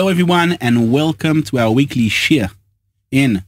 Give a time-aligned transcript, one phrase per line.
[0.00, 2.50] Hello, everyone, and welcome to our weekly shiur
[3.10, 3.44] in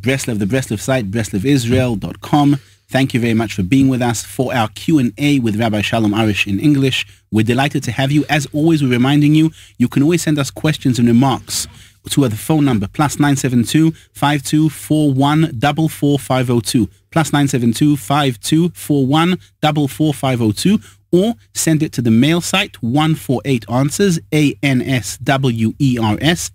[0.00, 2.56] Breslev, the Breslev site, breslevisrael.com.
[2.88, 6.48] Thank you very much for being with us for our Q&A with Rabbi Shalom Arush
[6.48, 7.06] in English.
[7.30, 8.24] We're delighted to have you.
[8.28, 11.68] As always, we're reminding you, you can always send us questions and remarks
[12.10, 19.38] to the phone number plus 972 5241 44502 plus 972 5241
[19.86, 20.80] 44502
[21.11, 24.61] or send it to the mail site 148 answers a-n-s-w-e-r-s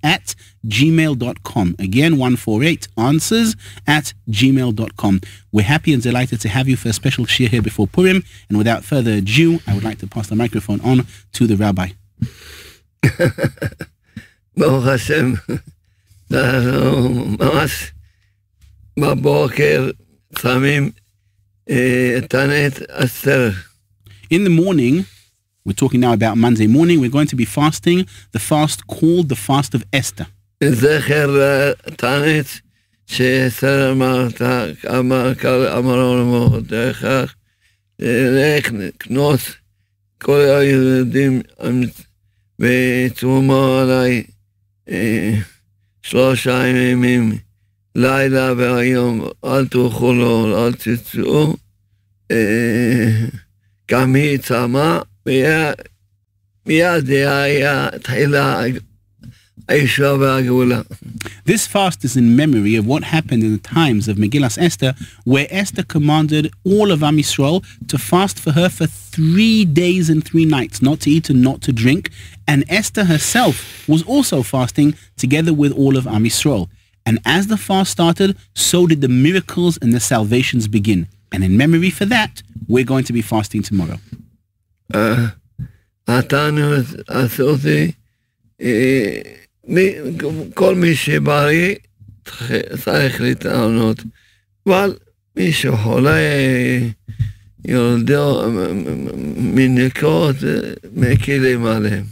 [0.02, 0.34] at
[0.66, 5.20] gmail.com again 148 answers at gmail.com
[5.52, 8.58] we're happy and delighted to have you for a special shir here before Purim and
[8.58, 11.88] without further ado I would like to pass the microphone on to the rabbi
[14.56, 15.32] ברוך השם,
[16.30, 17.92] אנחנו ממש
[18.98, 19.90] בבוקר
[20.38, 20.90] שמים
[22.28, 23.50] תענית אסתר.
[24.30, 25.04] In the morning,
[25.64, 29.36] we're talking now about Monday morning, we're going to be fasting the fast called the
[29.36, 30.26] fast of Esther.
[30.64, 32.60] זכר תענית
[33.06, 35.44] שאסתר אמרת,
[35.78, 37.06] אמרו למרדכי,
[37.98, 39.52] לך לקנוס
[40.18, 41.42] כל היהודים
[42.58, 44.22] ותרומו עליי
[46.02, 47.38] שלושה ימים,
[47.94, 51.56] לילה והיום, אל תאכלו, אל תצאו.
[61.45, 64.93] This fast is in memory of what happened in the times of Megillas Esther,
[65.23, 70.21] where Esther commanded all of Am Yisrael to fast for her for three days and
[70.21, 72.09] three nights, not to eat and not to drink.
[72.45, 76.67] And Esther herself was also fasting together with all of Am Yisrael.
[77.05, 81.07] And as the fast started, so did the miracles and the salvations begin.
[81.32, 83.98] And in memory for that, we're going to be fasting tomorrow.
[86.08, 87.92] התענות עשותי,
[90.54, 91.74] כל מי שבריא
[92.84, 94.02] צריך לטענות,
[94.66, 94.96] אבל
[95.36, 96.16] מי שחולה,
[97.64, 98.42] יולדו
[99.36, 100.36] מנקות,
[100.96, 102.04] מקלים עליהם.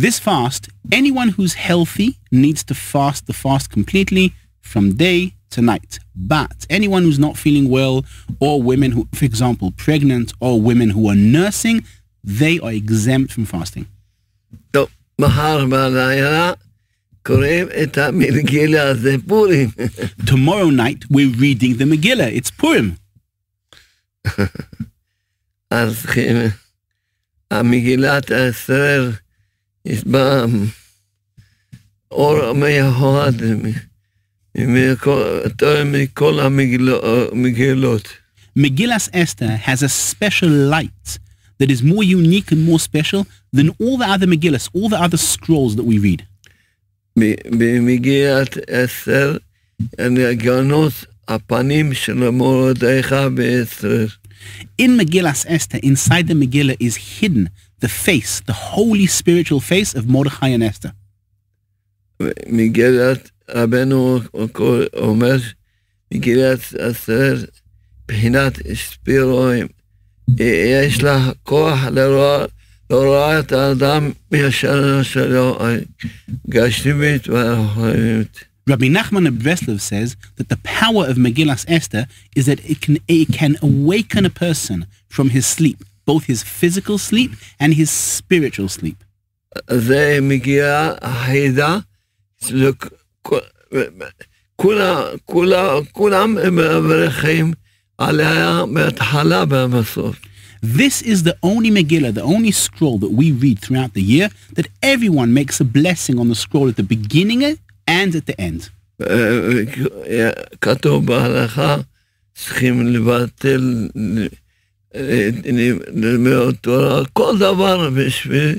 [0.00, 5.92] This fast, anyone who's healthy needs to fast the fast completely from day to night.
[6.14, 8.04] But anyone who's not feeling well,
[8.40, 11.78] or women who, for example, pregnant, or women who are nursing,
[12.40, 13.86] they are exempt from fasting.
[14.70, 14.88] טוב,
[15.18, 16.52] מחר בלילה
[17.22, 19.70] קוראים את המגילה, זה פורים.
[20.22, 22.30] Tomorrow night, we're reading the Megillah.
[22.38, 22.96] It's Purim.
[25.70, 26.36] אז צריכים,
[27.50, 29.10] המגילת אסתר,
[29.84, 30.44] יש בה
[32.10, 33.89] אור מיוחד מכל המגילות.
[38.55, 41.19] Megillas Esther has a special light
[41.57, 45.17] that is more unique and more special than all the other Megillas, all the other
[45.17, 46.27] scrolls that we read.
[54.77, 57.49] In Megillas Esther, inside the Megillah is hidden
[57.79, 60.93] the face, the holy spiritual face of Mordechai and Esther.
[62.19, 64.20] Megillat רבנו
[64.96, 65.36] אומר,
[66.14, 67.36] מגילת אסתר,
[68.04, 69.66] מבחינת ספירואים,
[70.38, 71.78] יש לה כוח
[72.90, 75.58] לרוע את האדם מהשנה שלו,
[76.48, 78.44] הגשמית והרוחנית.
[78.68, 82.98] Rabbi Nachman of Breslev says that the power of Megillas Esther is that it can,
[83.06, 87.30] it can awaken a person from his sleep, both his physical sleep
[87.60, 89.04] and his spiritual sleep.
[89.70, 91.78] זה מגיעה היחידה,
[95.92, 97.52] כולם מברכים
[97.98, 100.16] עליה מההתחלה והבסוף.
[100.62, 104.66] This is the only Megillah, the only scroll that we read throughout the year that
[104.82, 107.40] everyone makes a blessing on the scroll at the beginning
[107.86, 108.70] and at the end.
[110.60, 111.76] כתוב בהלכה,
[112.34, 113.88] צריכים לבטל
[115.94, 118.58] ללמוד תורה, כל דבר בשביל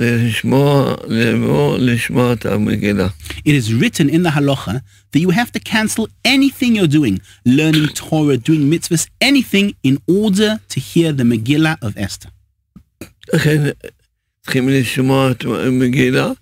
[0.00, 0.44] It
[3.46, 4.82] is written in the halacha
[5.12, 10.60] that you have to cancel anything you're doing, learning Torah, doing mitzvahs, anything in order
[10.68, 12.28] to hear the Megillah of Esther.
[13.34, 13.62] לכן
[14.42, 16.32] צריכים לשמוע את המגילה,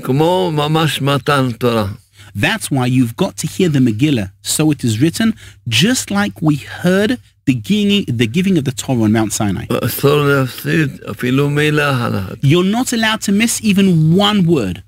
[0.03, 1.89] כמו ממש מתן תורה.
[2.35, 5.35] That's why you've got to hear the Megillah, so it is written,
[5.69, 9.67] just like we heard the giving, the giving of the Torah on Mount Sinai.
[9.85, 14.83] אסור להפסיד אפילו מילה על You're not allowed to miss even one word.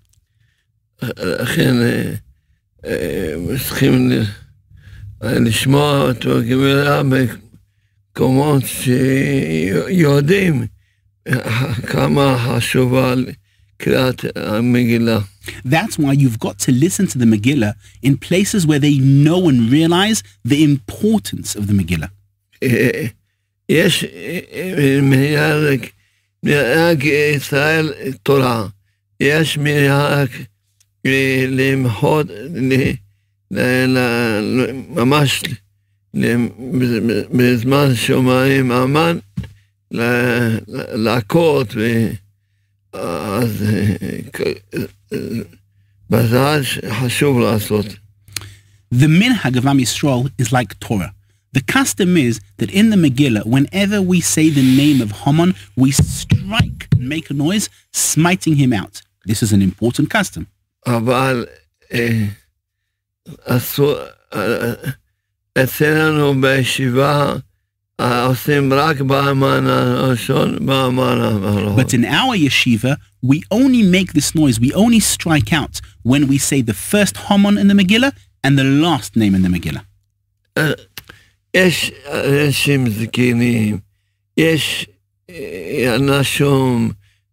[1.02, 1.76] לכן
[3.58, 4.10] צריכים
[5.22, 10.66] לשמוע את הגמילה מקומות שיודעים
[11.86, 13.32] כמה חשובה קריאת המגילה.
[15.64, 19.70] That's why you've got to listen to the Megillah in places where they know and
[19.70, 22.08] realize the importance of the Megillah.
[22.62, 23.06] אה,
[23.68, 25.86] יש אה, מנהג,
[26.42, 27.92] מנהג ישראל
[28.22, 28.68] תורה,
[29.20, 30.28] יש מנהג
[31.06, 32.92] אה, למחות, ל-
[33.50, 35.42] ל- ל- ממש
[36.14, 36.36] ל-
[37.32, 39.18] בזמן שומעים אמן,
[39.90, 40.58] ל-
[41.04, 41.74] להכות,
[48.90, 51.14] The minhag of Am Yisrael is like Torah.
[51.52, 55.92] The custom is that in the Megillah, whenever we say the name of Haman, we
[55.92, 59.02] strike and make a noise, smiting him out.
[59.24, 60.46] This is an important custom.
[60.86, 61.46] אבל
[61.92, 62.26] אה,
[63.44, 63.94] אסור,
[64.34, 64.72] אה,
[65.64, 67.36] אצלנו בישיבה אה,
[68.02, 71.76] עושים רק באמן הראשון, באמן האחרון.
[71.80, 76.38] But in our yeshiva, we only make this noise, we only strike out when we
[76.38, 78.12] say the first Haman in the Megillah
[78.44, 79.82] and the last name in the Megillah.
[81.54, 83.78] יש אנשים זקנים,
[84.36, 84.86] יש
[85.30, 86.90] אה, אנשים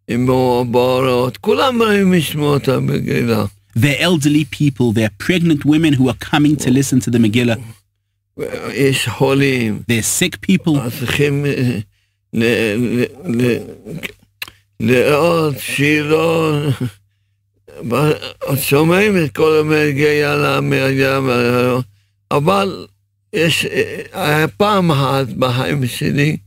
[0.08, 3.44] עם מעוברות, כולם באים לשמוע את המגילה.
[3.78, 7.60] They're elderly people, they're pregnant women who are coming to listen to the Megillah,
[8.73, 9.81] יש חולים.
[9.89, 10.89] They're sick people.
[10.99, 11.45] צריכים
[12.35, 12.75] אה,
[14.79, 16.57] לראות שלא...
[18.69, 21.29] שומעים את כל המגיע על המרגים,
[22.31, 22.87] אבל
[23.33, 26.37] יש, אה, אה, פעם אחת בחיים שלי,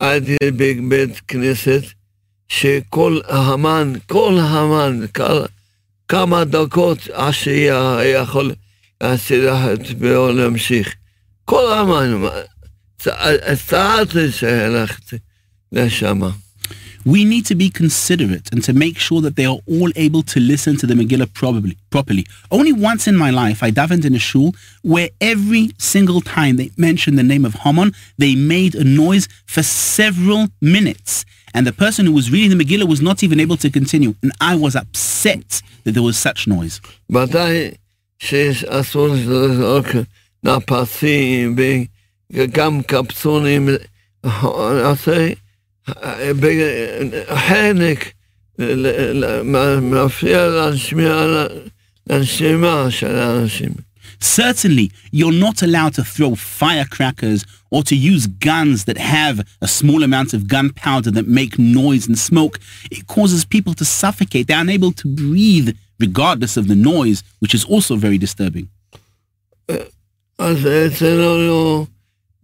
[0.00, 1.82] הייתי בבית כנסת,
[2.48, 5.00] שכל המן, כל המן,
[6.08, 7.34] כמה דקות עד
[8.04, 8.52] יכול
[9.00, 9.58] להצליח
[10.32, 10.94] להמשיך.
[11.47, 12.29] כל המן,
[13.45, 15.17] הצעתי שהלכתי
[15.71, 16.21] לשם.
[17.05, 20.39] We need to be considerate and to make sure that they are all able to
[20.39, 22.25] listen to the Megillah probably, properly.
[22.49, 26.71] Only once in my life, I davened in a shul where every single time they
[26.77, 31.25] mentioned the name of Haman, they made a noise for several minutes.
[31.53, 34.15] And the person who was reading the Megillah was not even able to continue.
[34.23, 36.79] And I was upset that there was such noise.
[37.09, 37.71] ודאי
[38.19, 39.87] שיש אסור לזרוק
[40.43, 41.55] נפצים
[42.31, 43.69] וגם קפצונים,
[44.41, 45.29] עושה
[47.35, 48.11] חנק,
[49.81, 51.27] מפריע להשמיע
[52.09, 53.71] לנשימה של האנשים.
[54.23, 60.01] Certainly, you're not allowed to throw firecrackers or to use guns that have a small
[60.01, 62.57] amount of gunpowder that make noise and smoke.
[62.89, 64.47] It causes people to suffocate.
[64.47, 68.69] They're unable to breathe regardless of the noise, which is also very disturbing.
[70.38, 71.86] אז אצלנו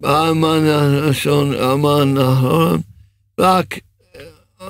[0.00, 2.80] באמן הראשון, אמן האחרון,
[3.40, 3.78] רק
[4.16, 4.66] אה,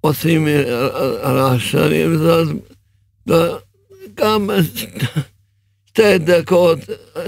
[0.00, 0.48] עושים
[1.22, 2.18] רעשנים,
[4.14, 4.50] גם
[5.86, 6.78] שתי דקות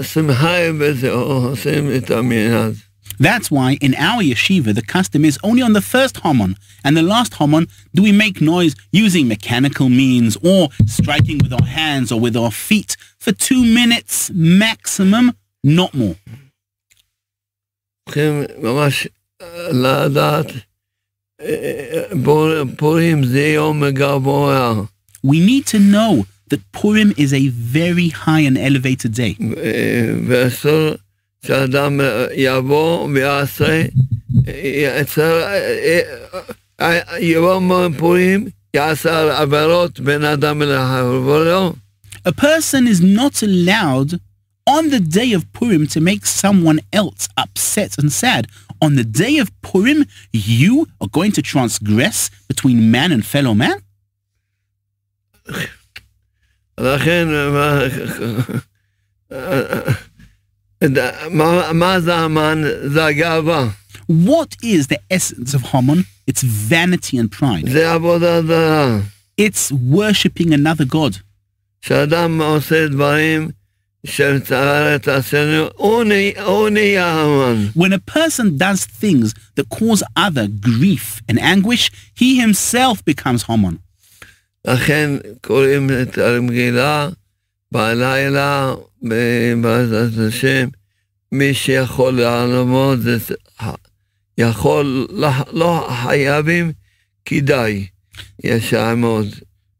[0.01, 2.73] שמחה וזהו, עושים את המנהג.
[3.19, 7.01] That's why in our yeshiva the custom is only on the first homon and the
[7.01, 12.19] last homon do we make noise using mechanical means or striking with our hands or
[12.19, 16.15] with our feet for two minutes maximum, not more.
[25.23, 29.35] We need to know that Purim is a very high and elevated day.
[31.50, 33.82] אה, ואסור שאדם אה, יבוא ויעשה,
[34.48, 36.00] אה, יצר- אה,
[36.80, 41.74] אה, יום פורים יעשה עבירות בין אדם לחברו.
[42.28, 44.20] A person is not allowed
[44.68, 48.46] on the day of Purim to make someone else upset and sad.
[48.84, 50.00] On the day of Purim,
[50.32, 52.18] you are going to transgress
[52.48, 53.78] between man and fellow man?
[64.07, 66.05] what is the essence of Haman?
[66.27, 67.67] It's vanity and pride.
[69.37, 71.17] It's worshipping another god.
[77.73, 83.79] When a person does things that cause other grief and anguish, he himself becomes Haman.
[87.72, 90.68] לכן קוראים את המגילה בלילה, בעזרת השם,
[91.32, 93.18] מי שיכול לעמוד, זה
[94.38, 96.72] יכול, לא- לא חייבים,
[97.24, 97.86] כדאי,
[98.44, 99.26] יש לעמוד.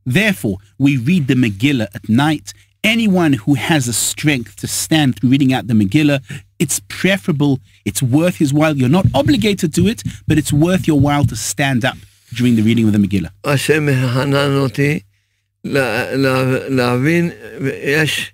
[0.09, 2.53] Therefore, we read the Megillah at night.
[2.85, 6.19] Anyone who has the strength to stand through reading out the Megillah
[6.63, 7.55] It's preferable.
[7.89, 8.75] It's worth his while.
[8.81, 11.99] You're not obligated to it, but it's worth your while to stand up
[12.37, 13.33] during the reading of the Megillah.
[15.67, 17.31] השם חנן אותי לה- לה- להבין,
[17.85, 18.33] יש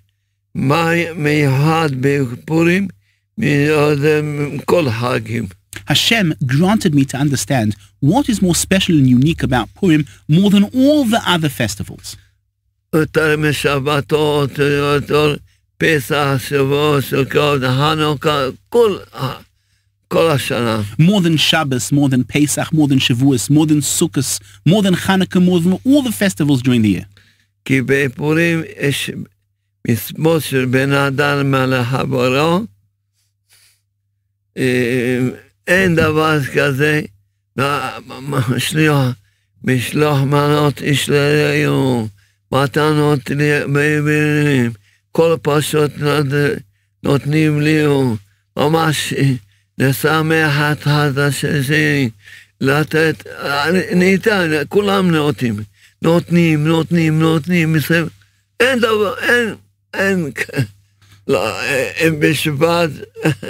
[0.55, 2.87] מה מיוחד בפורים
[3.37, 5.47] מכל החגים.
[5.89, 7.69] Hashem granted me to understand
[8.05, 12.15] what is more special and unique about Purim more than all the other festivals.
[12.95, 15.35] יותר משבתות, יותר
[15.77, 19.39] פסח, שבוע, סוכות, חנוכה, כל, ה-
[20.07, 20.81] כל השנה.
[21.01, 25.41] More than Shabbos, more than Pesach, more than Shavuos, more than Sukkot, more than Hanukkah,
[25.49, 27.05] more than all the festivals during the year.
[27.64, 29.10] כי בפורים יש
[29.88, 32.60] מצוות של בן אדם לחברו,
[34.56, 35.18] אה,
[35.66, 37.00] אין דבר כזה,
[37.56, 37.98] מה-
[39.64, 42.08] משלוח, מנות איש לרעהו,
[42.52, 44.72] מתנות לימים,
[45.12, 46.26] כל פשוט נות-
[47.02, 47.82] נותנים לי,
[48.56, 49.14] ממש
[49.78, 50.86] לשמח את
[51.18, 52.10] השני,
[52.60, 53.26] לתת,
[53.94, 55.56] ניתן, כולם נותנים,
[56.04, 58.08] נותנים, נותנים, נותנים, מסביב,
[58.60, 59.54] אין דבר, אין,
[59.94, 60.30] אין,
[61.26, 62.90] לא, אין בשבת,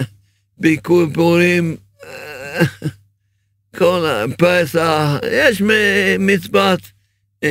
[0.58, 1.76] ביקור פורים,
[3.78, 5.62] כל הפסח, יש
[6.18, 6.80] מצוות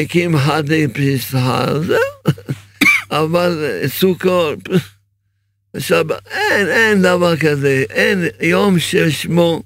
[0.09, 0.61] קמחא
[0.93, 2.35] פסח, זהו,
[3.21, 4.59] אבל סוכות,
[5.77, 9.63] שבת, אין, אין דבר כזה, אין יום ששמו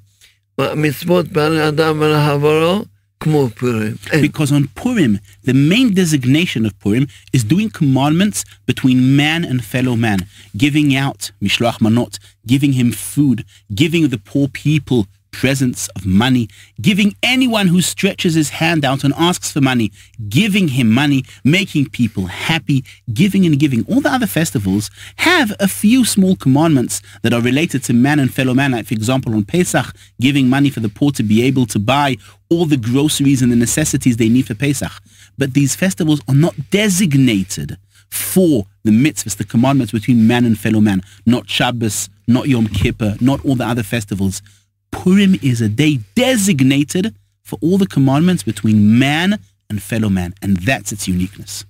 [0.60, 2.86] מצוות בן אדם ולחברו.
[3.26, 4.22] Eh.
[4.22, 9.96] Because on Purim, the main designation of Purim is doing commandments between man and fellow
[9.96, 10.20] man,
[10.56, 13.44] giving out mishloach manot, giving him food,
[13.74, 16.50] giving the poor people presents of money,
[16.82, 19.92] giving anyone who stretches his hand out and asks for money,
[20.28, 23.86] giving him money, making people happy, giving and giving.
[23.86, 28.34] All the other festivals have a few small commandments that are related to man and
[28.34, 28.72] fellow man.
[28.72, 32.18] Like, for example, on Pesach, giving money for the poor to be able to buy
[32.50, 34.92] all the groceries and the necessities they need for Pesach.
[35.38, 37.78] But these festivals are not designated
[38.10, 41.04] for the mitzvahs, the commandments between man and fellow man.
[41.28, 44.42] Not Shabbos, not Yom Kippur, not all the other festivals.
[44.91, 49.39] Purim is a day designated for all the commandments between man
[49.69, 51.65] and fellow man, and that's its uniqueness.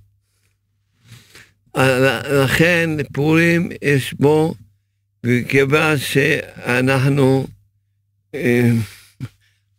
[1.75, 4.55] לכן פורים יש בו,
[5.25, 7.47] וכיוון שאנחנו,
[8.35, 8.71] אה,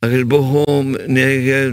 [0.03, 1.71] הקדוש ברוך הוא נגד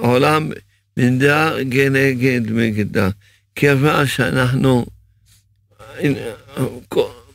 [0.00, 0.50] העולם
[0.96, 3.08] מידה כנגד מגדה.
[3.54, 4.86] כיוון שאנחנו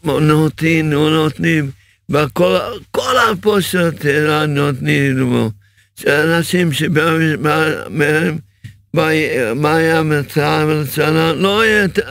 [0.06, 1.72] נותנים, נותנים,
[2.11, 4.05] וכל הפוסטות
[4.49, 5.51] נותנים
[5.97, 8.39] שאנשים אנשים שמהם
[9.55, 11.63] מה היה המצאה והמצאה, לא,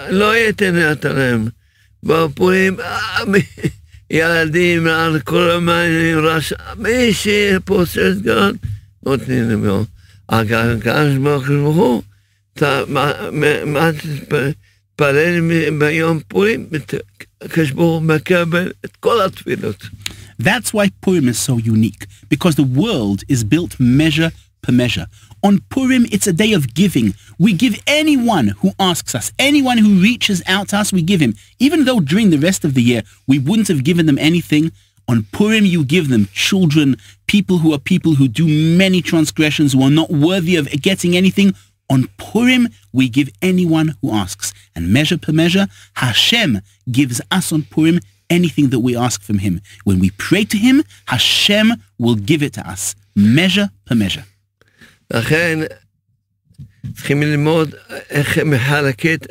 [0.10, 1.48] לא ייתן את עליהם.
[2.04, 3.24] בפורים, אה,
[4.12, 8.52] ילדים, על כל המים, רשע, מי שפוסט גן,
[9.06, 9.86] נותנים לו.
[10.30, 12.04] הקדוש ברוך הוא,
[13.66, 16.68] מה תתפלל ביום פורים?
[17.41, 19.87] הקדוש ברוך הוא מקבל את כל התפילות.
[20.43, 24.31] That's why Purim is so unique, because the world is built measure
[24.63, 25.07] per measure.
[25.43, 27.15] On Purim, it's a day of giving.
[27.39, 31.35] We give anyone who asks us, anyone who reaches out to us, we give him.
[31.59, 34.73] Even though during the rest of the year we wouldn't have given them anything,
[35.09, 36.97] on Purim you give them children,
[37.27, 38.47] people who are people who do
[38.85, 41.55] many transgressions, who are not worthy of getting anything.
[41.91, 44.53] On Purim, we give anyone who asks.
[44.75, 46.61] And measure per measure, Hashem
[46.91, 49.61] gives us on Purim anything that we ask from him.
[49.85, 51.67] When we pray to him, Hashem
[51.99, 54.25] will give it to us, measure per measure.
[55.11, 55.59] לכן
[56.95, 57.75] צריכים ללמוד
[58.11, 59.27] איך מחלקת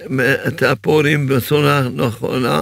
[0.48, 2.62] את הפורים בצורה נכונה,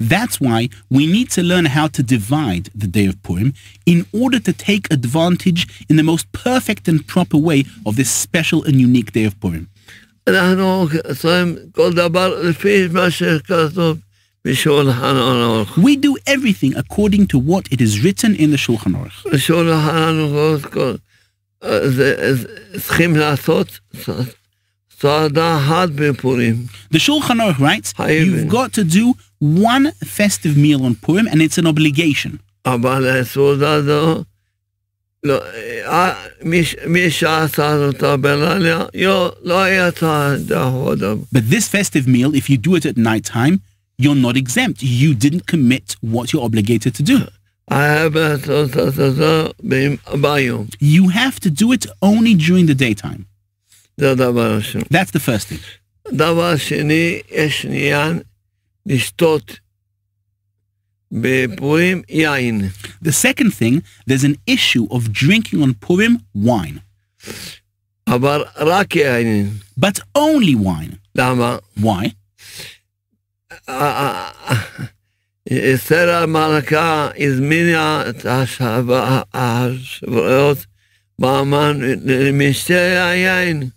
[0.00, 3.52] that's why we need to learn how to divide the day of Purim
[3.84, 8.64] in order to take advantage in the most perfect and proper way of this special
[8.64, 9.68] and unique day of Purim.
[15.76, 19.22] We do everything according to what it is written in the Shulchan Aruch.
[25.03, 26.65] בשולחן ערוך כל- זה- זה- צריכים לעשות צעדה אחת בפורים.
[26.93, 28.25] The Shulchan Aruch writes, Hayven.
[28.25, 29.13] you've got to do
[29.69, 32.37] one festive meal on Purim and it's an obligation.
[32.65, 34.23] אבל הסעודה זו,
[35.23, 35.39] לא,
[35.85, 40.35] אה, מי ש- מי שעשה אותה בלילה, לא- לא יצא
[40.73, 41.03] עוד.
[41.35, 43.57] But this festive meal, if you do it at night time,
[44.01, 44.79] you're not exempt.
[44.81, 47.17] You didn't commit what you're obligated to do.
[47.73, 50.65] חייב לעשות אותו ב- ביום.
[50.81, 53.21] You have to do it only during the daytime.
[53.97, 54.81] זה הדבר הראשון.
[54.81, 55.63] That's the first thing.
[56.13, 58.19] דבר שני, יש עניין
[58.85, 59.59] לשתות
[61.11, 62.69] בפורים יין.
[63.05, 66.79] The second thing, there's an issue of drinking on Purim wine,
[68.07, 69.57] אבל רק יין.
[69.79, 70.95] but only wine.
[71.15, 71.57] למה?
[71.79, 72.09] Why?
[75.53, 78.91] אסתר המלכה הזמינה את השב-
[79.33, 80.57] השבועות
[81.19, 83.69] באמן למשתה היין.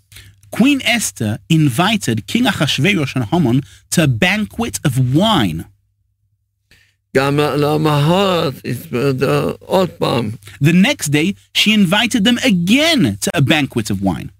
[0.52, 5.66] Queen Esther invited King Achashverosh and Haman to a banquet of wine.
[10.62, 14.32] The next day, she invited them again to a banquet of wine.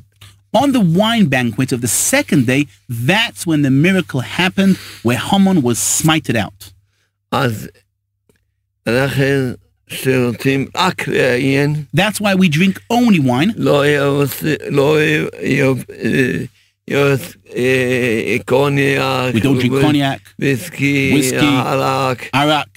[0.54, 5.60] On the wine banquet of the second day, that's when the miracle happened where Haman
[5.62, 6.72] was smited out.
[11.92, 13.52] That's why we drink only wine.
[19.34, 21.36] We don't drink cognac, whiskey, whiskey
[21.72, 22.68] arak, arak.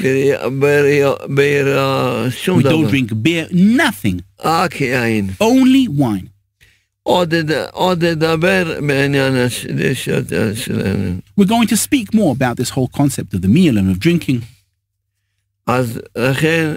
[2.58, 4.24] We don't drink beer, nothing.
[5.40, 6.30] Only wine.
[11.39, 14.41] We're going to speak more about this whole concept of the meal and of drinking.
[15.67, 16.75] אז לכן,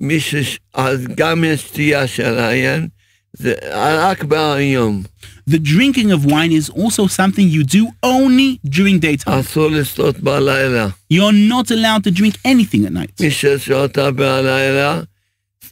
[0.00, 0.34] מי ש...
[0.74, 2.88] אז גם יש שתייה של היין,
[3.32, 5.02] זה רק ביום.
[5.50, 9.40] The drinking of wine is also something you do only during daytime.
[9.40, 10.88] אסור לשתות בלילה.
[11.12, 13.20] You're not allowed to drink anything at night.
[13.20, 15.00] מי ששותה בלילה,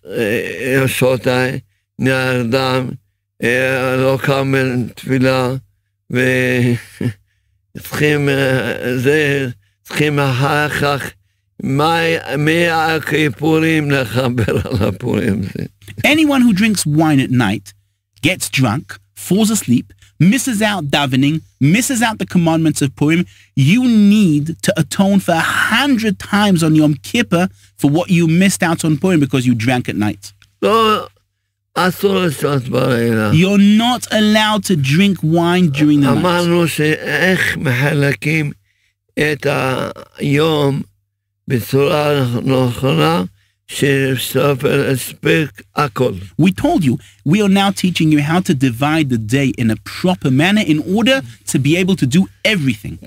[0.07, 1.47] אה, שותה,
[1.99, 2.95] נרדם, אה,
[3.43, 4.53] לא קם
[4.95, 5.55] תפילה,
[6.11, 6.79] וצריכים,
[8.29, 9.49] אה, זה,
[9.85, 11.11] צריכים אחר כך,
[11.63, 15.43] מה- מהכיפורים לחבר על הפורים.
[15.43, 15.65] זה.
[16.07, 17.73] Anyone who drinks wine at night,
[18.27, 19.93] gets drunk, falls asleep,
[20.23, 23.23] misses out davening, misses out the commandments of Purim,
[23.71, 23.81] you
[24.17, 27.45] need to atone for a hundred times on Yom Kippur
[27.81, 30.33] for what you missed out on Purim because you drank at night.
[30.63, 31.07] לא, אסור לשתות בלילה.
[33.34, 36.24] You're not allowed to drink wine during the night.
[46.38, 49.76] We told you, we are now teaching you how to divide the day in a
[49.84, 52.98] proper manner in order to be able to do everything.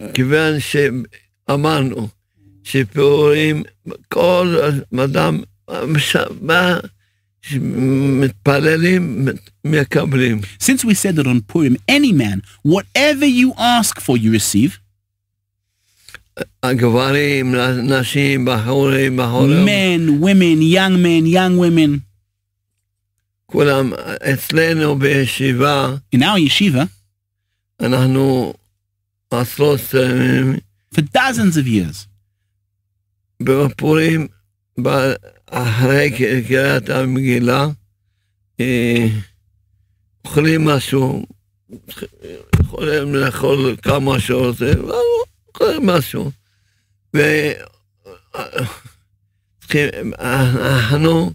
[7.42, 9.28] כיוון שאמרנו שפעורים, כל אדם מה שמתפללים
[9.64, 10.42] מקבלים.
[10.64, 14.78] Since we said that on Purim, any man, whatever you ask for, you receive.
[16.64, 22.00] הגברים, נשים, בחורים, בחורים, Men, women, young men, young women.
[23.46, 23.92] כולם
[24.34, 26.86] אצלנו בישיבה, In our yeshiva,
[27.80, 28.54] אנחנו
[29.32, 30.56] עשרות שנים
[30.96, 32.06] for dozens of years,
[33.44, 34.28] בפורים,
[34.82, 35.14] ב-
[35.52, 36.12] אחרי
[36.48, 37.68] קריאת המגילה,
[38.60, 39.08] אה,
[40.26, 41.26] אוכלים משהו,
[42.60, 44.94] יכולים לאכול כמה שרוצים, אבל
[45.48, 46.32] אוכלים משהו.
[49.64, 51.32] ואנחנו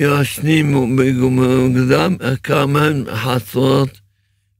[0.00, 4.00] ישנים מוקדם, כמה חצרות,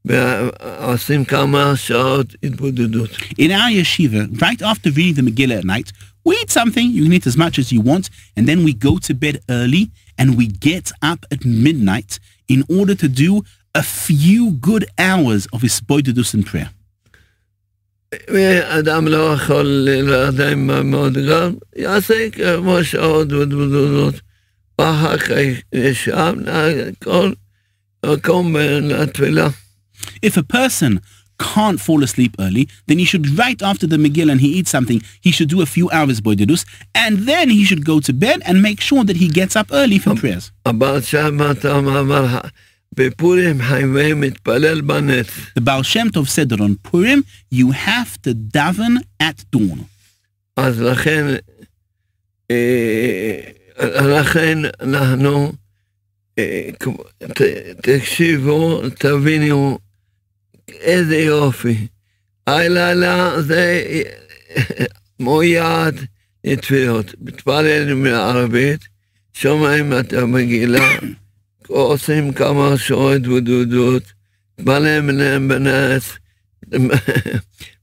[0.05, 3.11] ועושים כמה שעות התבודדות.
[3.39, 5.93] in our yeshiva, right after reading the Megillah at night,
[6.29, 8.99] we eat something, you can eat as much as you want, and then we go
[8.99, 12.19] to bed early and we get up at midnight
[12.49, 13.43] in order to do
[13.75, 16.71] a few good hours of Hisboidedus and prayer.
[18.29, 24.15] ואדם לא יכול להירדם מאוד גם, יעשה כמו שעות ותבודדות,
[24.79, 25.31] ואחר כך
[25.73, 26.35] ישם
[27.05, 27.33] כל
[28.07, 29.49] מקום לתפילה.
[30.27, 31.01] If a person
[31.39, 35.01] can't fall asleep early, then he should, right after the Megillah and he eats something,
[35.21, 36.63] he should do a few hours Boidedus,
[37.05, 39.99] and then he should go to bed and make sure that he gets up early
[39.99, 40.51] for prayers.
[40.67, 42.39] אבל שם אתה אמר,
[42.97, 45.27] בפורים חייבים להתפלל בנץ.
[45.59, 47.21] The Baal Shem Tov said that on Purim,
[47.55, 49.79] you have to daven at dawn.
[50.57, 51.27] אז לכן,
[52.51, 53.41] אה,
[54.21, 55.53] לכן אנחנו,
[56.39, 57.43] אה, כמו- ת-
[57.83, 59.79] תקשיבו, תבינו
[60.80, 61.88] איזה יופי.
[62.48, 63.84] הלילה זה
[65.20, 65.96] מויד
[66.44, 67.14] לתפילות.
[67.22, 68.82] מתפלל בערבית,
[69.34, 70.90] שומעים את המגילה,
[71.68, 74.04] עושים כמה שעות ודודות,
[74.60, 76.18] מלא מלא בנס,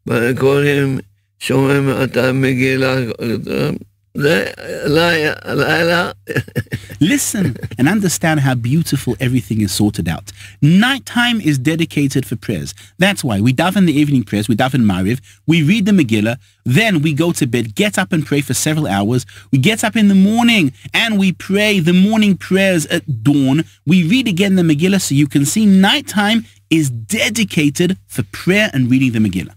[0.40, 0.98] קוראים,
[1.38, 2.96] שומעים את המגילה,
[7.00, 10.32] Listen and understand how beautiful everything is sorted out.
[10.62, 12.74] Nighttime is dedicated for prayers.
[12.98, 17.02] That's why we daven the evening prayers, we daven Mariv, we read the Megillah, then
[17.02, 19.26] we go to bed, get up and pray for several hours.
[19.52, 23.64] We get up in the morning and we pray the morning prayers at dawn.
[23.86, 28.90] We read again the Megillah so you can see nighttime is dedicated for prayer and
[28.90, 29.54] reading the Megillah.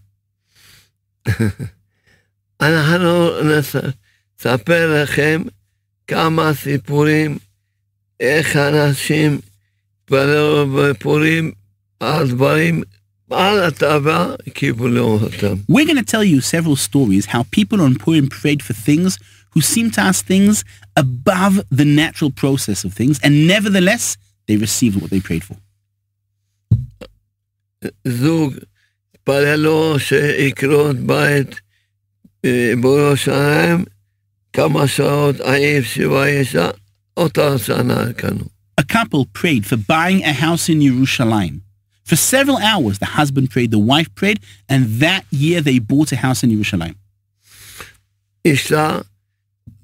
[4.45, 5.43] אנחנו נספר לכם
[6.07, 7.39] כמה סיפורים,
[8.21, 9.41] איך אנשים
[10.05, 11.53] התפללו בפורים
[12.01, 12.83] על דברים,
[13.31, 15.55] על הטבע, קיבלו אותם.
[15.71, 19.19] We're going to tell you several stories how people on Purim prayed for things
[19.53, 20.65] who seem to us things
[20.97, 25.57] above the natural process of things, and nevertheless, they received what they prayed for.
[28.05, 28.55] זוג
[29.15, 31.61] התפללו שיקרות בית
[32.45, 33.85] אה, בירושלים,
[34.53, 36.69] כמה שעות עייף שבעה ישע,
[37.17, 38.45] אותה שנה קנו.
[38.81, 41.61] A couple prayed for buying a house in Yerushalayim.
[42.05, 46.17] For several hours, the husband prayed, the wife prayed, and that year they bought a
[46.17, 46.95] house in Yerushalayim.
[48.45, 48.99] אישה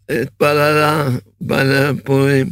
[0.08, 1.08] התפללה
[1.40, 2.48] בפורים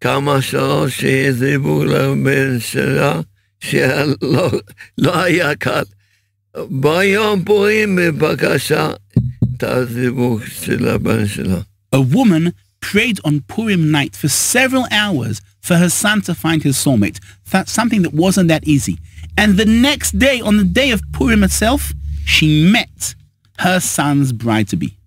[0.00, 3.20] כמה שעות שהזיבו לבן שלה,
[3.60, 4.50] שלא
[4.98, 5.82] לא היה קל.
[6.70, 8.90] ביום פורים בבקשה
[11.91, 16.75] a woman prayed on Purim night for several hours for her son to find his
[16.77, 17.19] soulmate.
[17.49, 18.97] That's something that wasn't that easy.
[19.37, 21.93] And the next day, on the day of Purim itself,
[22.25, 23.15] she met
[23.59, 24.97] her son's bride-to-be.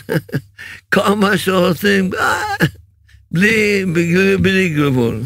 [0.91, 2.09] כמה שרוצים,
[3.31, 5.21] בלי, בלי, בלי גבול.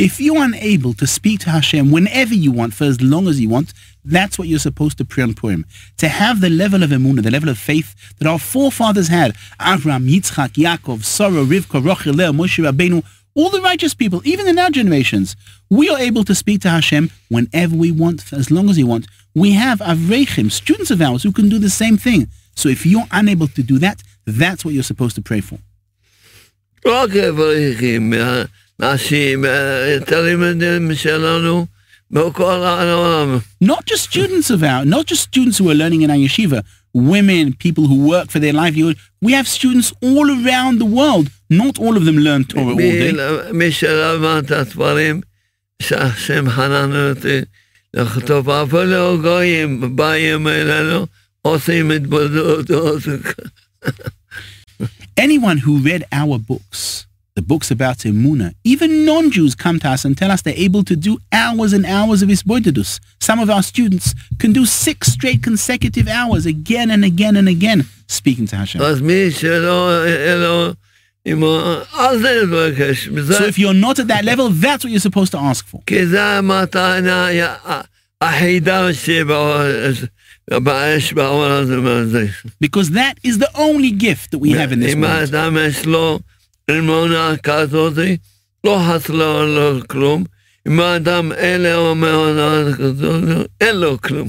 [0.00, 3.48] If you're unable to speak to Hashem whenever you want, for as long as you
[3.48, 3.72] want,
[4.06, 5.64] that's what you're supposed to pray on Purim.
[5.98, 9.36] To have the level of emunah, the level of faith that our forefathers had.
[9.60, 14.58] Abraham, Yitzchak, Yaakov, Sarah, Rivka, Rachel, Leah, Moshe Rabbeinu, all the righteous people, even in
[14.58, 15.36] our generations,
[15.70, 18.84] we are able to speak to Hashem whenever we want, for as long as we
[18.84, 19.06] want.
[19.34, 22.28] We have Avrechim, students of ours, who can do the same thing.
[22.54, 25.58] So if you're unable to do that, that's what you're supposed to pray for.
[26.86, 28.12] רק אברכים,
[28.80, 29.44] נשים,
[30.06, 31.66] תלמידים שלנו,
[32.10, 33.38] בכל העולם.
[33.64, 36.60] not just students of our, not just students who are learning in our yeshiva,
[36.94, 38.96] women, people who work for their livelihood.
[39.22, 41.26] We have students all around the world.
[41.48, 43.12] Not all of them learn Torah all day.
[43.12, 45.20] מי- מי שלמד את הספרים,
[45.82, 47.38] שהשם חנן אותי
[47.94, 51.06] לכתוב, אפילו גויים באים אלינו,
[51.42, 53.02] עושים התבודדות.
[55.20, 56.95] Anyone who read our books
[57.37, 60.95] the books about Emuna, even non-Jews come to us and tell us they're able to
[60.95, 62.99] do hours and hours of Isboididus.
[63.19, 67.85] Some of our students can do six straight consecutive hours again and again and again
[68.07, 68.81] speaking to Hashem.
[73.37, 75.83] So if you're not at that level, that's what you're supposed to ask for.
[82.59, 85.03] Because that is the only gift that we have in this world.
[86.68, 87.98] האדם יש לו אמונה כזאת,
[88.64, 90.24] לא חסר לו כלום.
[90.68, 94.28] אם האדם אין לו אמונה כזאת, אין לו כלום.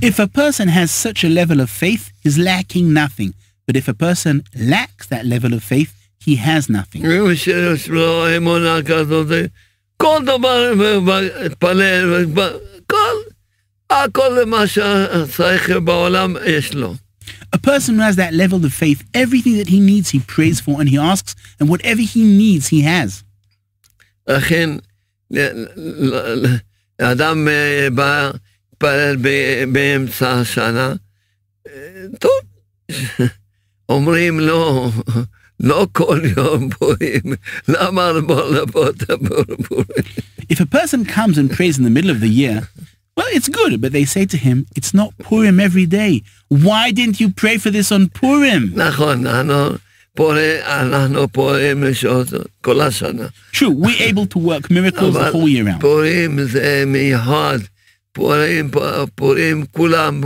[0.00, 3.32] If a person has such a level of faith, he's lacking nothing.
[3.66, 5.92] But if a person lacks that level of faith,
[6.26, 7.02] he has nothing.
[7.02, 9.26] מי שיש לו אמונה כזאת,
[9.96, 12.26] כל דבר מתפלל,
[12.86, 13.16] כל,
[13.90, 16.94] הכל מה שצריך בעולם יש לו.
[17.52, 20.74] A person who has that level of faith, everything that he needs, he prays for
[20.80, 23.22] and he asks, and whatever he needs, he has.
[24.28, 24.70] לכן,
[25.30, 26.56] ל- ל- ל-
[27.00, 28.30] אדם אה, בא
[28.82, 30.94] להתפלל ב- באמצע השנה,
[31.66, 31.72] אה,
[32.18, 32.30] טוב,
[33.88, 34.90] אומרים לו,
[35.60, 37.22] לא כל יום פורים,
[37.68, 38.88] למה לבוא לבוא
[39.68, 39.84] פורים?
[40.52, 42.68] If a person comes and prays in the middle of the year,
[43.20, 46.12] well, it's good, but they say to him, it's not Purim every day.
[46.48, 48.72] Why didn't you pray for this on Purim?
[48.74, 49.76] נכון, אנחנו
[50.14, 52.28] פורה- אנחנו פורים לשעות
[52.60, 53.26] כל השנה.
[53.52, 55.80] True, we're able to work miracles the אבל whole year round.
[55.80, 57.58] פורים זה מיוחד,
[58.12, 58.70] פורים,
[59.14, 60.20] פורים כולם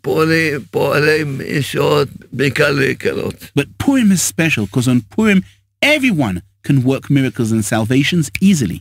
[0.00, 3.34] פועלים, פועלים שעות בקלי קלות.
[3.58, 5.42] But Purim is special because on Purim,
[5.84, 8.78] everyone can work miracles and salvations easily.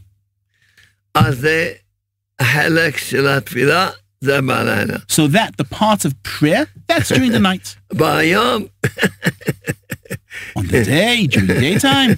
[1.16, 1.72] אז זה
[2.40, 3.90] החלק של התפילה,
[4.22, 4.98] זה בלילה.
[5.10, 7.76] So that the part of prayer, that's during the night.
[7.94, 8.66] ביום,
[10.58, 12.18] On the day, during the daytime,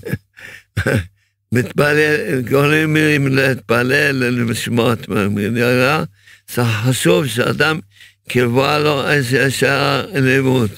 [1.52, 6.04] מתפלל, גורמים להתפלל, לשמות מגילה,
[6.54, 7.80] זה חשוב שאדם
[8.30, 10.70] קרבה לו איזה שעה לימוד.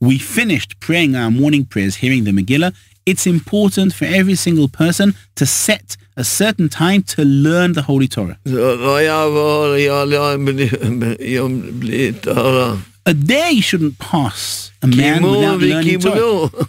[0.00, 2.72] we finished praying our morning prayers, hearing the Megillah.
[3.04, 8.07] It's important for every single person to set a certain time to learn the Holy
[8.07, 8.37] Torah.
[13.05, 16.15] A day shouldn't pass a man without learning Torah.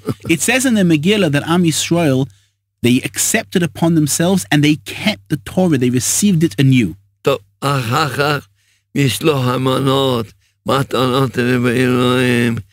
[0.28, 2.28] it says in the Megillah that Am Yisrael,
[2.83, 5.78] they accepted upon themselves and they kept the Torah.
[5.78, 6.96] They received it anew.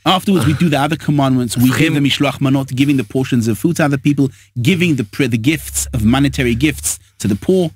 [0.06, 1.58] Afterwards, we do the other commandments.
[1.58, 4.30] We give the mishloach manot, giving the portions of food to other people,
[4.62, 7.72] giving the the gifts of monetary gifts to the poor.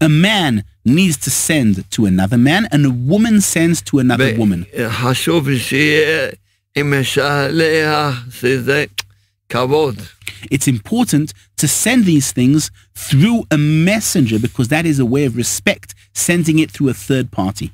[0.00, 4.66] A man needs to send to another man, and a woman sends to another woman.
[9.52, 9.98] Kavod.
[10.50, 15.36] It's important to send these things through a messenger because that is a way of
[15.36, 17.70] respect, sending it through a third party.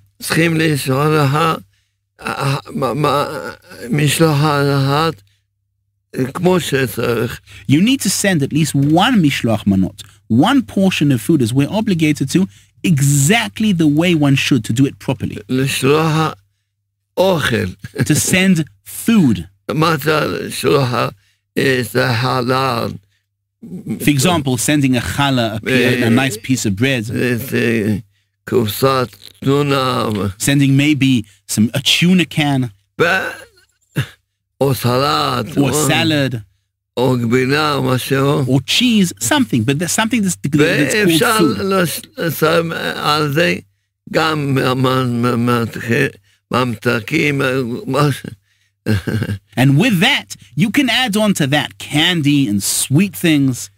[7.67, 11.71] You need to send at least one mishloach manot, one portion of food as we're
[11.71, 12.49] obligated to,
[12.83, 15.39] exactly the way one should to do it properly.
[18.05, 19.49] to send food
[21.59, 22.99] is a halal.
[23.61, 27.07] For example, sending a challah, a, a, nice piece of bread.
[30.39, 32.71] Sending maybe some a tuna can.
[34.61, 35.59] Or salad.
[35.59, 36.45] Or salad.
[38.49, 41.59] Or cheese, something, but there's something that's, that's called food.
[49.57, 53.71] and with that, you can add on to that candy and sweet things.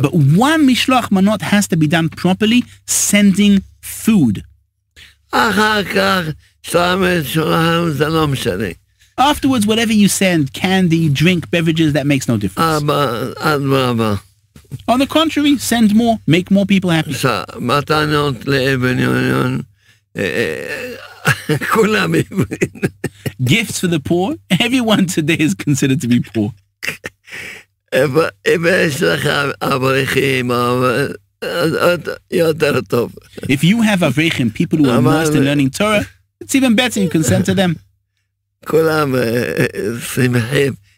[0.00, 4.44] But one mishloach manot has to be done properly, sending food.
[9.16, 12.82] Afterwards, whatever you send, candy, drink, beverages, that makes no difference.
[14.89, 14.93] אבא, אדרבה.
[14.93, 17.11] On the contrary, send more, make more people happy.
[17.11, 19.61] עכשיו, מתנות לאבן יוניון,
[20.17, 20.23] אה,
[21.49, 22.81] אה, כולם עברים.
[23.41, 24.35] Gifts for the poor.
[24.61, 26.51] Everyone today is considered to be poor.
[28.47, 29.29] אם יש לך
[29.61, 33.15] אברכים, אבל אז עוד יותר טוב.
[33.41, 36.05] If you have avrechim, people who are immersed in learning Torah,
[36.43, 36.99] it's even better.
[36.99, 37.75] You can send to them.
[38.65, 40.86] כולם אה, אה, שמחים לקבל מתנות.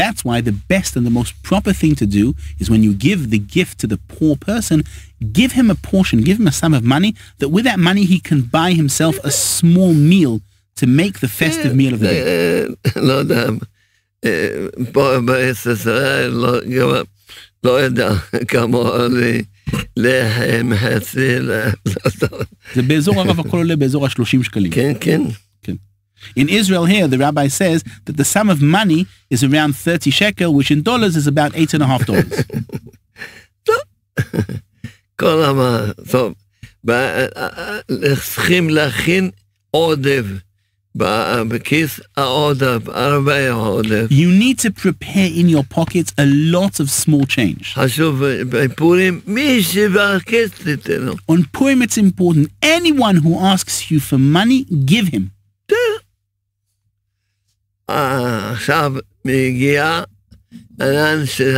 [0.00, 2.24] That's why the best and the most proper thing to do
[2.60, 4.78] is when you give the gift to the poor person,
[5.40, 7.10] give him a portion, give him a sum of money,
[7.40, 10.34] that with that money he can buy himself a small meal
[10.80, 12.22] to make the festive meal of the day.
[12.96, 13.46] לא יודע,
[14.92, 16.30] פה בארץ ישראל
[17.64, 18.14] לא יודע
[18.48, 19.38] כמה עולה
[19.96, 21.36] לחם, חצי,
[22.74, 24.70] זה באזור הרב הכל עולה באזור ה-30 שקלים.
[24.72, 25.20] כן, כן.
[26.36, 30.54] In Israel here, the rabbi says that the sum of money is around 30 shekel,
[30.54, 32.44] which in dollars is about eight and a half dollars.
[35.16, 36.34] כל המה, טוב,
[38.20, 39.30] צריכים להכין
[39.70, 40.24] עודף.
[41.48, 44.06] בכיס העודף, הרבה עודף.
[44.10, 47.74] You need to prepare in your pockets a lot of small change.
[47.74, 51.14] חשוב בפורים, מי שיבקש תיתן לו.
[51.30, 52.48] On Purim it's important.
[52.62, 55.30] Anyone who asks you for money, give him.
[57.88, 58.92] עכשיו
[59.24, 60.02] מגיע
[60.80, 61.56] העניין של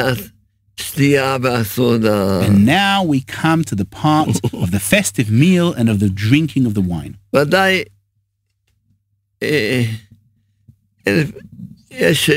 [0.78, 2.46] השתייה והסודה.
[2.46, 6.66] And now we come to the part of the festive meal and of the drinking
[6.66, 7.14] of the wine.
[7.36, 7.84] ודאי,
[11.90, 12.30] יש,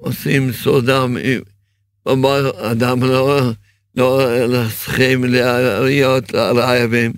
[0.00, 1.06] עושים סעודה,
[2.06, 3.40] אומר אדם לא,
[3.96, 7.12] לא צריכים להיות רעבים,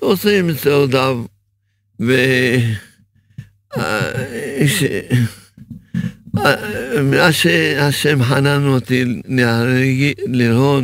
[0.00, 1.12] עושים סעודה,
[2.00, 2.12] ו...
[7.03, 9.21] מה שהשם חנן אותי
[10.27, 10.83] לראות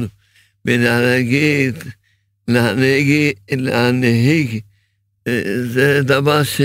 [0.66, 1.76] ולהגיד,
[3.52, 4.60] להנהיג,
[5.66, 6.62] זה דבר ש...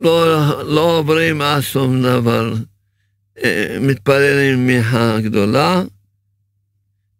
[0.00, 2.54] לא, לא עוברים על שום דבר.
[3.80, 5.82] מתפללים מיכה גדולה,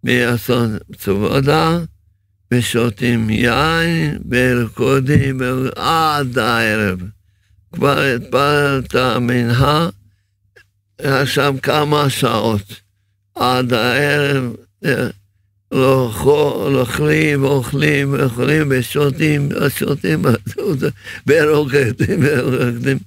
[0.04, 1.78] מעשות צבודה,
[2.54, 5.40] ושותים יין, ורקודים
[5.76, 7.00] עד הערב.
[7.73, 9.89] כבר התפללת מנחה,
[10.99, 12.81] עכשיו כמה שעות.
[13.35, 14.53] עד הערב
[15.71, 20.25] אוכלים, אוכלים, אוכלים, ושותים, שותים,
[21.27, 22.97] ורוקדים, ורוקדים.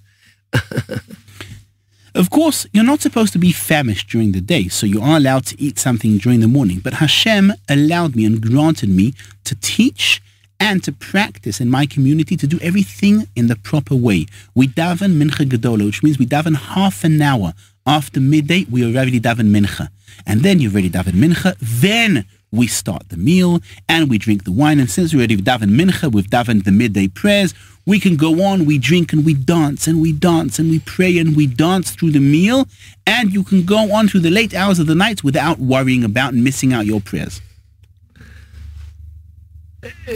[2.14, 5.46] Of course, you're not supposed to be famished during the day, so you are allowed
[5.46, 6.80] to eat something during the morning.
[6.80, 9.14] But Hashem allowed me and granted me
[9.44, 10.20] to teach
[10.59, 14.25] and to practice in my community to do everything in the proper way.
[14.55, 17.53] We daven mincha gedola, which means we daven half an hour
[17.85, 18.65] after midday.
[18.69, 19.89] We already daven mincha,
[20.25, 21.55] and then you've already daven mincha.
[21.59, 24.79] Then we start the meal and we drink the wine.
[24.79, 27.53] And since we already daven mincha, we've davened the midday prayers.
[27.85, 31.17] We can go on, we drink and we dance and we dance and we pray
[31.17, 32.67] and we dance through the meal.
[33.05, 36.33] And you can go on through the late hours of the night without worrying about
[36.33, 37.41] missing out your prayers.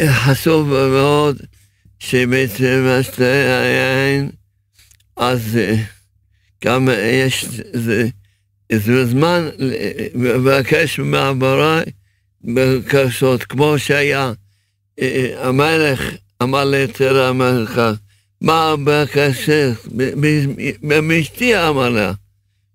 [0.08, 1.38] חשוב מאוד
[2.00, 3.24] שבעצם משתה
[3.62, 4.30] היין,
[5.18, 5.60] אז
[6.66, 8.08] גם יש, זה,
[9.06, 9.50] זמן
[10.16, 11.82] לבקש מהבורא
[12.44, 14.32] בקשות, כמו שהיה
[15.38, 16.02] המלך
[16.44, 17.92] אמר ליתר המלכה,
[18.42, 19.72] מה בקשת?
[20.82, 22.12] במשתי אמר לה,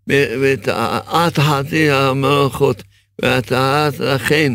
[0.07, 2.83] ואת חתי המלכות,
[3.23, 3.53] ואת
[4.01, 4.53] לכן,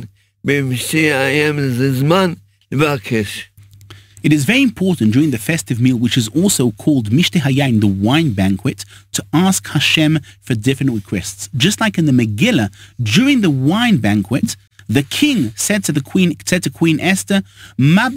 [4.23, 7.87] It is very important during the festive meal, which is also called Mishteh Hayain, the
[7.87, 11.49] wine banquet, to ask Hashem for different requests.
[11.57, 12.73] Just like in the Megillah,
[13.03, 14.55] during the wine banquet,
[14.87, 17.43] the king said to the queen, said to Queen Esther,
[17.77, 18.09] Ma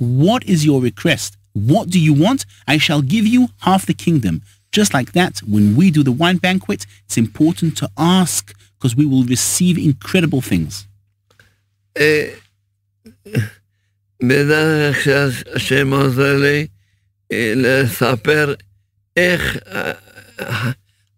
[0.00, 1.36] what is your request?
[1.52, 2.46] What do you want?
[2.66, 4.42] I shall give you half the kingdom.
[4.72, 9.06] Just like that, when we do the wine banquet, it's important to ask because we
[9.06, 10.88] will receive incredible things.
[14.23, 16.67] בדרך שהשם עוזר לי
[17.31, 18.53] לספר
[19.15, 19.57] איך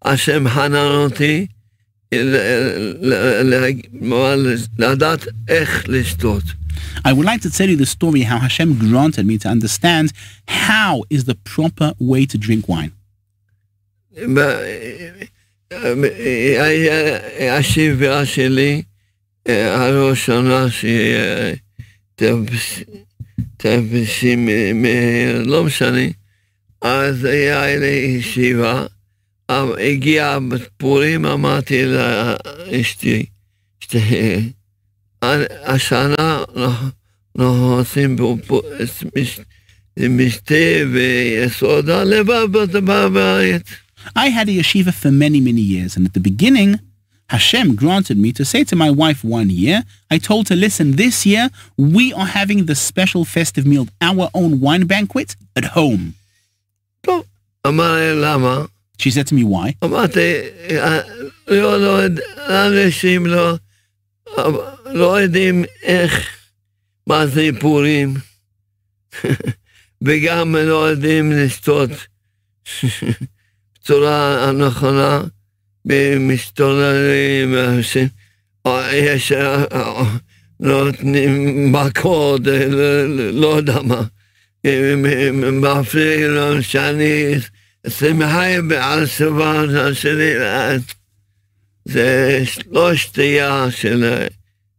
[0.02, 1.46] השם חנן אותי
[4.78, 6.42] לדעת איך לשתות.
[7.04, 10.12] I would like to tell you the story how Hashem granted me to understand
[10.46, 12.92] how is the proper way to drink wine.
[17.50, 18.82] השבעה שלי,
[19.48, 21.16] הראשונה שהיא
[23.56, 24.48] תפסים,
[25.44, 26.00] לא משנה,
[26.82, 28.86] אז היה לי ישיבה,
[29.48, 33.26] הגיע בפורים, אמרתי לאשתי,
[35.64, 36.14] השנה
[36.56, 36.88] אנחנו-
[37.38, 38.60] אנחנו עושים פה- פה
[39.16, 39.40] מש-
[40.08, 40.54] משתה
[40.92, 43.62] וסודה לבד בבית.
[44.08, 46.76] I had a yeshiva for many, many years, and at the beginning,
[47.30, 51.26] Hashem granted me to say to my wife one year, I told her, listen, this
[51.26, 56.14] year we are having the special festive meal, our own wine banquet at home.
[57.00, 57.24] טוב,
[57.66, 58.64] אמר לי למה?
[58.98, 59.72] She said to me, why?
[59.84, 61.00] אמרתי, "אה,
[61.48, 63.54] לא, לא, יודע, אנשים לא,
[64.86, 66.28] לא יודעים איך,
[67.06, 68.14] מה זה פורים,
[70.02, 71.90] וגם לא יודעים לשתות
[73.80, 75.20] בצורה הנכונה,
[75.86, 78.08] ומסתוללים, עושים-
[78.66, 80.04] אה, יש, אה, אה,
[80.60, 81.32] נותנים
[81.72, 84.02] מכות, אה, לא- לא- לא יודע מה,
[84.66, 84.94] אה,
[85.52, 87.34] מפריע לו שאני
[87.88, 88.44] שמחה
[88.80, 89.64] על סבבה
[89.94, 90.76] שלי, אה,
[91.84, 94.26] זה לא שתייה של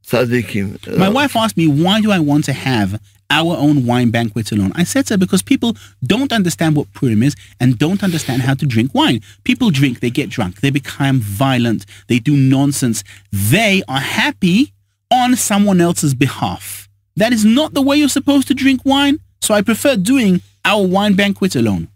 [0.03, 0.73] צדיקים.
[0.87, 2.95] My wife asked me, why do I want to have
[3.33, 4.71] our own wine banquet alone?
[4.75, 8.55] I said to her, because people don't understand what Purim is and don't understand how
[8.55, 9.21] to drink wine.
[9.43, 13.03] People drink, they get drunk, they become violent, they do nonsense.
[13.31, 14.73] They are happy
[15.11, 16.89] on someone else's behalf.
[17.17, 19.19] That is not the way you're supposed to drink wine.
[19.41, 21.87] So I prefer doing our wine banquet alone.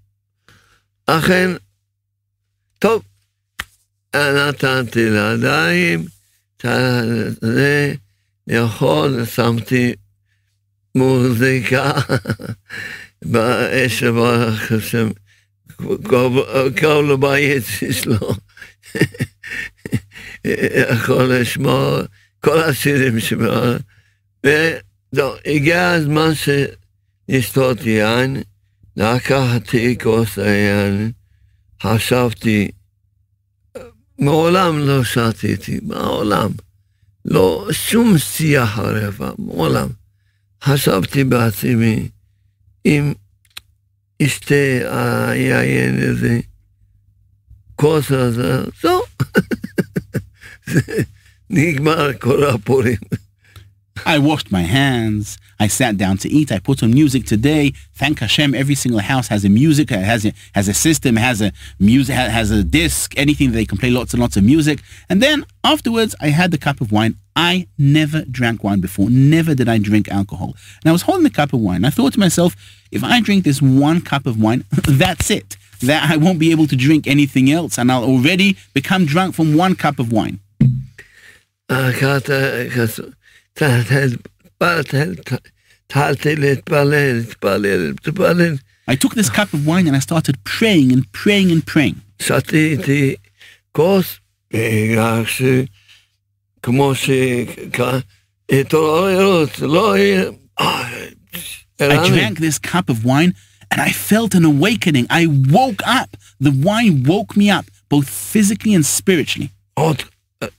[1.05, 1.51] אכן,
[2.79, 3.03] טוב,
[4.15, 6.05] נתתי לידיים,
[6.57, 6.65] את
[7.41, 7.93] זה,
[8.47, 9.93] לאכול, שמתי
[10.98, 11.92] מוזיקה.
[13.24, 15.08] באש ברוך השם,
[16.80, 18.18] כל הבית יש לו,
[20.92, 21.98] יכול לשמור,
[22.40, 23.52] כל השירים שלו,
[24.46, 26.30] וזהו, הגיע הזמן
[27.28, 28.42] לשתות יין,
[28.96, 31.12] לקחתי כוס היין,
[31.82, 32.70] חשבתי,
[34.18, 36.50] מעולם לא שתיתי, מעולם.
[37.24, 39.88] לא שום שיח הרבע, מעולם.
[40.63, 42.09] חשבתי בעצמי,
[42.85, 43.13] אם
[44.21, 44.55] אשתה
[45.29, 46.39] היין הזה,
[47.75, 49.01] כוס הזה, זהו.
[50.65, 50.81] זה
[51.49, 52.97] נגמר כל הפורים.
[54.05, 55.37] I washed my hands.
[55.59, 56.51] I sat down to eat.
[56.51, 57.73] I put on music today.
[57.93, 61.51] Thank Hashem, every single house has a music, has a has a system, has a
[61.79, 64.81] music, ha- has a disc, anything that they can play lots and lots of music.
[65.09, 67.15] And then afterwards, I had the cup of wine.
[67.38, 69.08] I never drank wine before.
[69.08, 70.56] Never did I drink alcohol.
[70.82, 71.84] And I was holding the cup of wine.
[71.84, 72.56] I thought to myself,
[72.90, 75.56] if I drink this one cup of wine, that's it.
[75.82, 79.54] That I won't be able to drink anything else, and I'll already become drunk from
[79.54, 80.40] one cup of wine.
[88.88, 92.00] I took this cup of wine and I started praying and praying and praying.
[96.67, 96.93] כמו
[98.51, 100.23] שהתעוררות, לא יהיה...
[101.79, 103.33] I drank this cup of wine
[103.71, 105.07] and I felt an awakening.
[105.09, 106.15] I woke up.
[106.39, 109.49] The wine woke me up, both physically and spiritually.
[109.73, 110.03] עוד,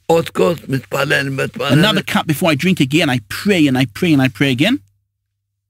[0.06, 1.72] עוד כוס, מתפלל, מתפלל.
[1.72, 3.08] Another cup before I drink again.
[3.08, 4.78] I pray and I pray and I pray again.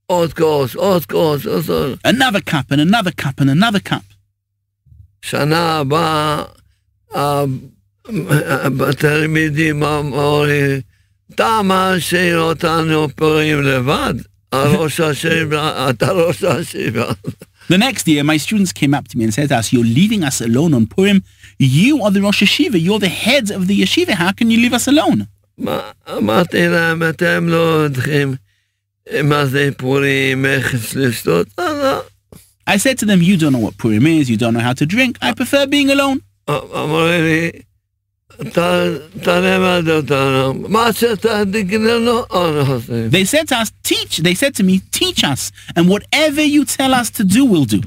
[0.06, 1.98] עוד כוס, עוד כוס, עוד כוס.
[2.04, 4.04] Another cup and another cup and another cup.
[8.08, 8.20] שנה
[8.64, 10.80] הבאה, ה- התלמידים אומרים,
[11.34, 14.14] אתה משאיר אותנו פורים לבד?
[14.52, 17.12] הראש השבע, אתה ראש השבע.
[17.72, 20.22] The next year, my students came up to me and said to us, You're leaving
[20.22, 21.18] us alone on Purim.
[21.58, 22.78] You are the Rosh Yeshiva.
[22.86, 24.12] You're the heads of the yeshiva.
[24.22, 25.24] How can you leave us alone?
[25.58, 25.80] מה-
[26.18, 28.34] אמרתי להם, אתם לא יודעים
[29.24, 31.46] מה זה פורים, איך לשתות?
[31.58, 32.00] לא, לא.
[32.70, 34.28] I said to them, You don't know what Purim is.
[34.30, 35.12] You don't know how to drink.
[35.22, 36.18] I prefer being alone.
[36.50, 37.50] אמרו לי,
[43.14, 44.18] They said to us, Teach.
[44.18, 45.52] They said to me, Teach us.
[45.76, 47.80] And whatever you tell us to do, we'll do.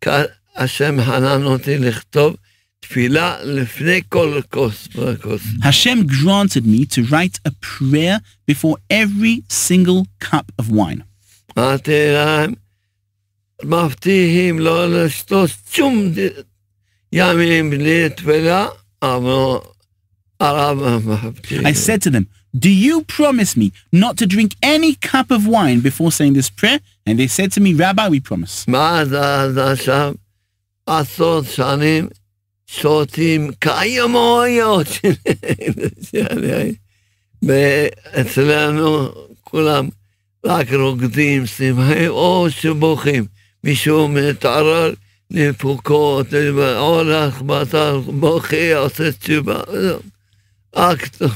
[0.00, 0.22] כאן
[0.56, 2.36] השם חנן אותי לכתוב
[2.80, 5.42] תפילה לפני כל כוס וכוס.
[5.62, 8.18] Hashem granted me to write a prayer
[8.50, 11.02] before every single cup of wine.
[11.58, 12.52] אמרתי להם,
[13.64, 16.28] מבטיחים לא לשתות שום ד-
[17.12, 18.85] ימים בלי תפילה, אמרו, הרב מבטיח.
[21.64, 22.26] I said to them,
[22.58, 26.80] Do you promise me not to drink any cup of wine before saying this prayer?
[27.06, 28.64] And they said to me, Rabbi, we promise.
[28.68, 30.14] מאז עד עכשיו,
[30.86, 32.08] עשרות שנים,
[32.66, 34.86] שותים כימויות
[36.02, 36.74] שלי.
[37.42, 39.08] ואצלנו
[39.40, 39.88] כולם
[40.46, 43.24] רק רוקדים, שמחים או שבוכים.
[43.64, 44.92] מישהו מתעורר
[45.30, 46.26] לפוקות,
[46.78, 49.60] הולך, בטח, בוכה, עושה תשובה.
[49.72, 50.00] זהו.
[50.76, 51.32] רק טוב.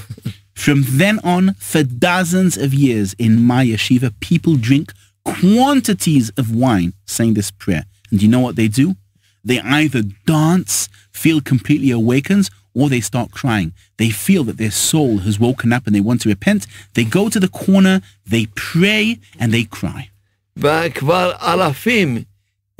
[0.54, 4.92] From then on, for dozens of years in my yeshiva, people drink
[5.24, 7.84] quantities of wine saying this prayer.
[8.10, 8.96] And do you know what they do?
[9.44, 13.72] They either dance, feel completely awakened, or they start crying.
[13.98, 16.66] They feel that their soul has woken up and they want to repent.
[16.94, 20.10] They go to the corner, they pray, and they cry.
[20.56, 22.22] וכבר אלפים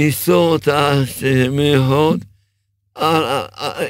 [0.02, 2.26] יסור תעש מהוד,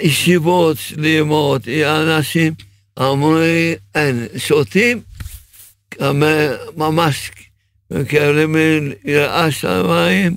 [0.02, 2.54] ישיבות שלימות, אנשים
[3.00, 5.02] אמורים, אין, שותים,
[6.78, 7.32] ממש
[7.92, 8.56] מקבלים
[9.06, 10.36] יראה שמיים,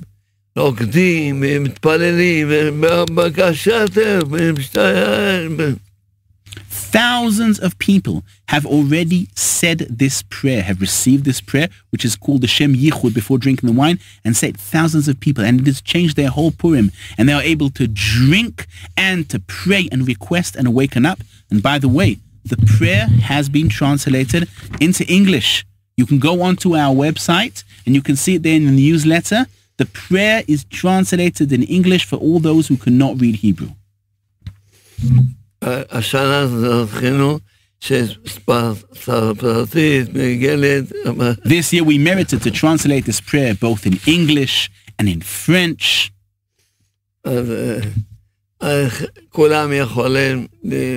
[0.55, 2.47] נוקדים, מתפללים,
[2.79, 4.19] בבקשה בקשתם,
[4.57, 5.57] משתיים.
[6.95, 12.39] Thousands of people have already said this prayer, have received this prayer, which is called
[12.39, 15.81] the Shem Yichud before drinking the wine, and said thousands of people, and it has
[15.81, 18.65] changed their whole Purim, and they are able to drink
[18.95, 21.19] and to pray and request and awaken up.
[21.51, 24.47] And by the way, the prayer has been translated
[24.79, 25.65] into English.
[25.97, 29.47] You can go onto our website and you can see it there in the newsletter.
[29.75, 33.71] The prayer is translated in English for all those who cannot read Hebrew.
[35.64, 37.38] השנה זכינו
[37.80, 38.88] שפרטית
[40.14, 40.92] מגלת.
[41.44, 46.10] This year we merited to translate this prayer both in English and in French.
[48.60, 48.90] אז
[49.28, 50.46] כולם יכולים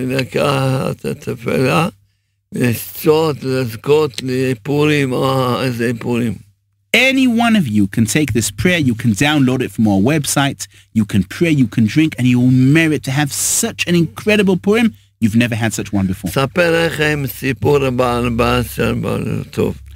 [0.08, 1.90] לקחת את התפילה,
[2.52, 6.34] לשתות, לזכות לפורים או איזה פורים.
[6.93, 10.67] any one of you can take this prayer, you can download it from our website,
[10.93, 14.57] you can pray, you can drink, and you will merit to have such an incredible
[14.57, 14.95] Purim.
[15.21, 16.31] You've never had such one before.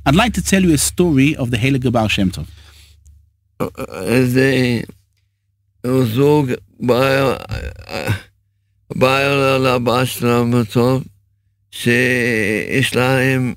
[0.04, 2.48] I'd like to tell you a story of the Heilige Baal Shem Tov.
[8.94, 10.04] בעל לבא
[11.70, 13.54] שיש להם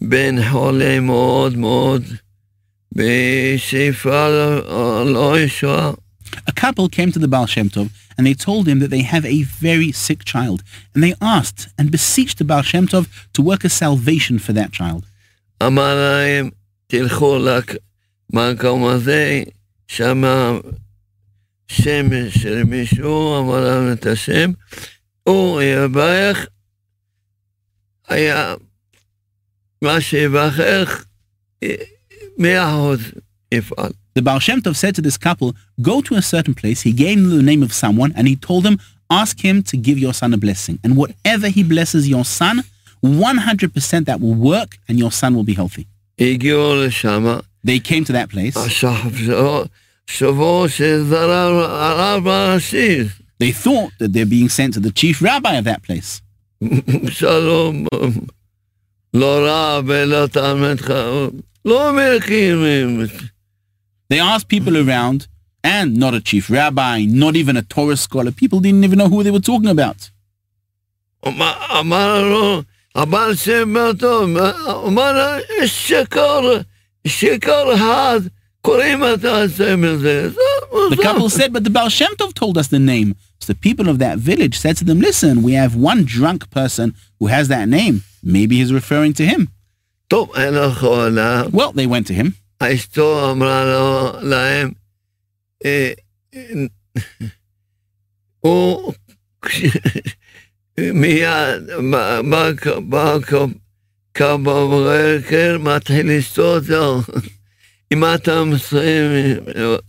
[0.00, 2.02] בן חולה מאוד מאוד,
[2.92, 4.28] בשאיפה
[5.04, 5.92] לא ישועה.
[6.46, 9.24] A couple came to the Baal Shem Tov and they told him that they have
[9.24, 10.62] a very sick child.
[10.94, 14.72] And they asked and beseeched the Baal Shem Tov to work a salvation for that
[14.72, 15.04] child.
[15.62, 16.50] אמר להם,
[16.86, 17.38] תלכו
[18.32, 19.42] למקום הזה,
[19.88, 20.22] שם
[21.68, 24.52] שם של מישהו, אמר להם את השם,
[25.22, 26.46] הוא יברך,
[28.08, 28.54] היה
[34.13, 37.17] The Baal Shem Tov said to this couple, go to a certain place, he gave
[37.17, 40.33] them the name of someone, and he told them, ask him to give your son
[40.33, 40.79] a blessing.
[40.83, 42.63] And whatever he blesses your son,
[43.03, 45.87] 100% that will work, and your son will be healthy.
[47.63, 48.55] They came to that place.
[53.39, 56.21] They thought that they're being sent to the chief rabbi of that place.
[59.16, 61.28] שלום, לא רע ולא תלמיד חכם,
[61.64, 63.00] לא מכירים.
[64.12, 65.26] They asked people around,
[65.64, 68.30] and not a chief rabbi, not even a Torah scholar.
[68.32, 70.10] People didn't even know who they were talking about.
[71.80, 72.62] אמר לו,
[72.94, 74.36] הבעל שם טוב,
[74.86, 76.40] אמר, שקר,
[77.06, 78.20] שקר אחד,
[78.60, 80.30] קוראים את השם הזה.
[80.90, 83.14] The couple said, but the Baal Shem Tov told us the name.
[83.40, 86.94] So the people of that village said to them, listen, we have one drunk person
[87.18, 88.02] who has that name.
[88.24, 89.46] Maybe he's referring to him.
[90.08, 91.44] טוב, אין לך עולם.
[91.52, 92.30] Well, they went to him.
[92.58, 94.70] אשתו אמרה לו, להם,
[95.64, 95.92] אה,
[98.40, 98.92] הוא
[100.78, 101.62] מיד
[102.88, 103.18] בא
[104.12, 106.64] קם בבוקר, מתחיל לשתות,
[107.92, 108.50] אם אתם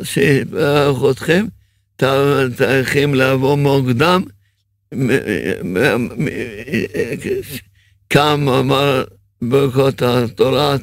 [0.04, 1.46] שיברך אתכם,
[2.58, 4.24] צריכים לבוא מוקדם,
[8.08, 9.04] קם, אמר
[9.42, 10.76] ברכות התורה,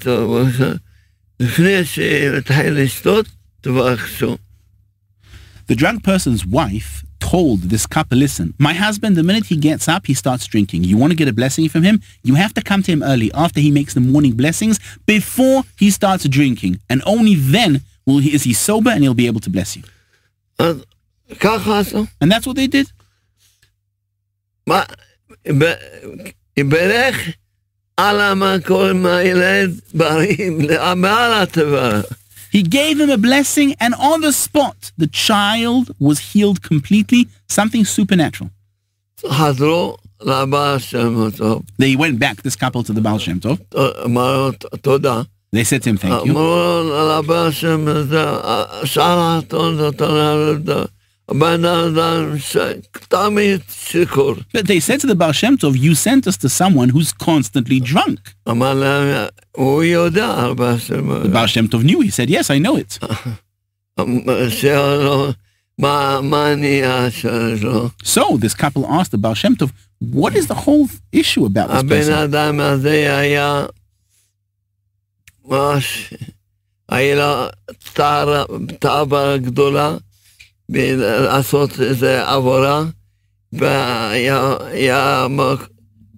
[1.41, 3.26] לפני שמתחיל לשתות,
[3.61, 4.37] תברכשו.
[5.68, 10.07] The drunk person's wife told this couple, listen, my husband, the minute he gets up,
[10.07, 10.83] he starts drinking.
[10.83, 12.03] You want to get a blessing from him?
[12.24, 15.91] You have to come to him early after he makes the morning blessings before he
[15.91, 16.81] starts drinking.
[16.91, 19.85] And only then will he, is he sober and he'll be able to bless you.
[20.59, 20.85] אז
[21.41, 22.07] ככה עשו.
[22.20, 22.87] And that's what they did.
[26.59, 27.16] מה, ברך
[27.97, 30.51] על המקום הילד בריא,
[30.97, 32.01] מעל הטבע.
[32.53, 37.85] He gave him a blessing and on the spot, the child was healed completely, something
[37.85, 38.49] supernatural.
[39.28, 43.78] חזרו לבעל שם טוב, They went back, this couple, to the Baal Shem Tov.
[44.05, 44.51] אמרו
[44.81, 45.22] תודה.
[45.53, 46.33] They said to him, thank you.
[51.31, 54.35] אמרו לבעל שם, שאר התון, הבן אדם שתמיד שיכור.
[54.57, 57.81] But they said to the Baal Shem Tov, you sent us to someone who's constantly
[57.81, 58.18] drunk.
[58.51, 61.22] אמר להם, הוא יודע הרבה The שמות.
[61.26, 62.01] Baal Shem Tov knew.
[62.01, 62.99] He said, yes, I know it.
[64.49, 65.28] שאל לו,
[65.78, 67.89] מה מה הנהיה שלו?
[68.05, 69.70] So this couple asked the Baal Shem Tov,
[70.01, 72.12] what is the whole issue about this הבן person?
[72.24, 73.64] אדם הזה היה
[75.49, 76.14] ממש,
[76.89, 77.47] היה לו
[77.95, 78.45] תאווה-
[78.78, 79.97] תאווה גדולה
[80.70, 82.84] לעשות איזה עבורה,
[83.53, 85.28] והיה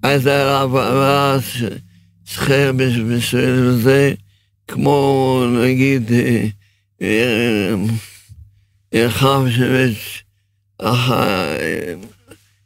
[0.04, 1.64] איזה עבורה ש-
[2.26, 4.14] שכיר בש- בשביל זה,
[4.68, 6.48] כמו נגיד אה,
[7.02, 7.76] אה,
[9.08, 10.24] אחד שמש,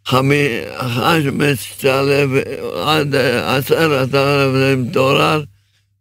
[0.08, 2.30] חמש מצטלב
[2.86, 5.44] עד עשרת אלפים דולר,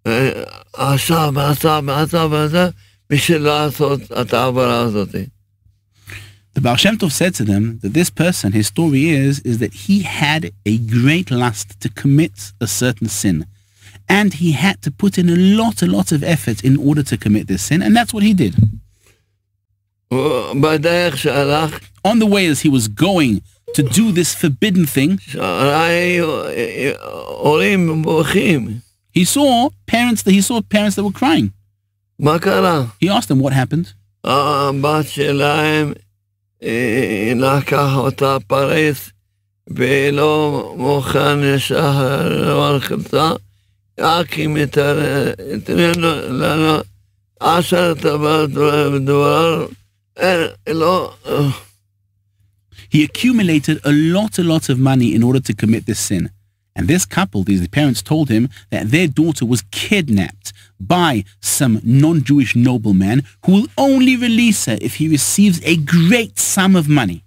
[0.07, 0.31] אה,
[0.73, 2.69] עשה ועשה ועשה ועשה
[3.11, 5.09] בשביל לעשות את העברה הזאת.
[6.55, 9.73] The Baal Shem Tov said to them that this person, his story is, is that
[9.73, 13.47] he had a great lust to commit a certain sin.
[14.09, 17.17] And he had to put in a lot, a lot of effort in order to
[17.17, 17.81] commit this sin.
[17.83, 18.57] And that's what he did.
[22.05, 23.43] On the way as he was going
[23.75, 25.21] to do this forbidden thing,
[29.13, 31.53] he saw parents that he saw parents that were crying.
[32.99, 33.95] He asked them what happened.
[36.62, 39.10] הבת שלהם אה, לקח אותה פרס
[39.68, 43.32] ולא מוכן לשחרר חלטה,
[44.00, 44.96] רק אם יתן
[46.30, 46.78] לנו
[47.40, 49.66] עשרת אלפים דולר,
[50.18, 51.50] אין, לא, אה,
[52.92, 56.30] He accumulated a lot, a lot of money in order to commit this sin.
[56.81, 62.57] And this couple, these parents told him that their daughter was kidnapped by some non-Jewish
[62.57, 67.23] nobleman who will only release her if he receives a great sum of money.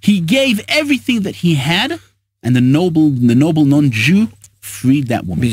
[0.00, 2.00] He gave everything that he had,
[2.42, 4.28] and the noble, the noble non-Jew
[4.68, 5.44] freed that woman.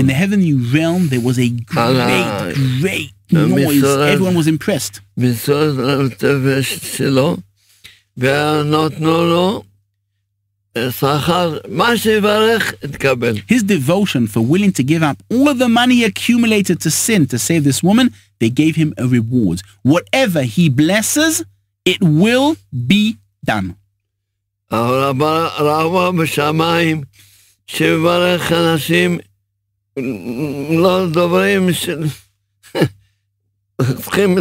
[0.00, 3.84] In the heavenly realm, there was a great, great noise.
[4.12, 5.00] Everyone was impressed.
[13.48, 17.38] His devotion for willing to give up all of the money accumulated to sin to
[17.38, 19.62] save this woman, they gave him a reward.
[19.82, 21.42] Whatever he blesses,
[21.84, 22.56] it will
[22.86, 23.76] be done.
[24.71, 27.01] אבל רבה- רבה בשמיים,
[27.67, 29.19] שיברך אנשים
[30.69, 32.03] לא דוברים של...
[34.01, 34.37] צריכים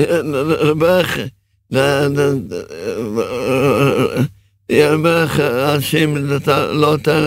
[0.00, 1.18] לברך,
[4.70, 6.16] לברך אנשים
[6.72, 7.20] לא תן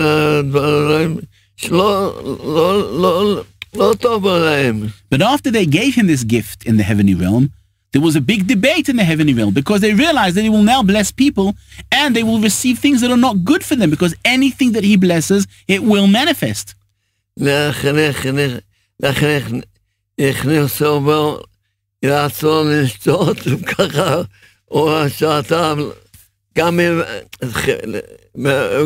[0.50, 1.16] דברים
[1.56, 3.42] שלא לא- לא-
[3.74, 4.86] לא טוב להם.
[5.14, 7.48] But after they gave him this gift in the heavenly realm,
[7.92, 10.62] there was a big debate in the heavenly realm because they realized that he will
[10.74, 11.54] now bless people
[11.90, 14.96] and they will receive things that are not good for them because anything that he
[14.96, 16.74] blesses, it will manifest.
[17.36, 18.26] להחנך,
[19.00, 19.64] להחנך,
[20.18, 21.40] הכניסו בו
[22.04, 24.22] רצון לשתות, וככה
[24.64, 25.78] הוא שעתם,
[26.58, 26.80] גם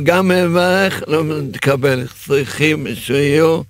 [0.02, 1.22] גם מברך לא
[1.52, 3.62] תקבל, צריכים שיהיו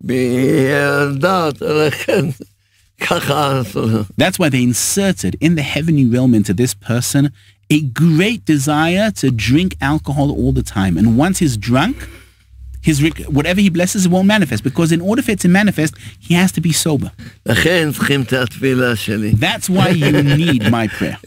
[0.00, 2.49] בילדת, לכן ככה עשו.
[4.17, 7.31] That's why they inserted in the heavenly realm into this person
[7.69, 10.97] a great desire to drink alcohol all the time.
[10.97, 11.95] And once he's drunk,
[12.81, 16.51] his whatever he blesses won't manifest because in order for it to manifest, he has
[16.53, 17.11] to be sober.
[19.31, 21.17] That's why you need my prayer.